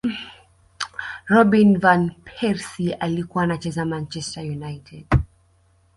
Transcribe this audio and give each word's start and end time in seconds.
robin 1.27 1.77
van 1.79 2.09
persie 2.21 2.93
alikuwa 2.97 3.43
anacheza 3.43 3.85
manchester 3.85 4.43
united 4.43 5.05